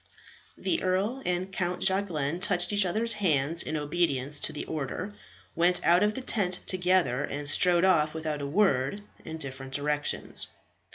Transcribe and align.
The 0.57 0.81
earl 0.81 1.21
and 1.27 1.51
Count 1.53 1.79
Jacquelin 1.83 2.39
touched 2.39 2.73
each 2.73 2.87
other's 2.87 3.13
hands 3.13 3.61
in 3.61 3.77
obedience 3.77 4.39
to 4.39 4.51
the 4.51 4.65
order, 4.65 5.13
went 5.55 5.79
out 5.85 6.01
of 6.01 6.15
the 6.15 6.23
tent 6.23 6.57
together, 6.65 7.23
and 7.23 7.47
strode 7.47 7.85
off 7.85 8.15
without 8.15 8.41
a 8.41 8.47
word 8.47 9.03
in 9.23 9.37
different 9.37 9.75
directions. 9.75 10.47